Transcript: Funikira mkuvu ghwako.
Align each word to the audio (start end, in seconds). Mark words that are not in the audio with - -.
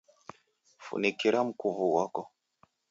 Funikira 0.83 1.39
mkuvu 1.47 1.83
ghwako. 1.91 2.23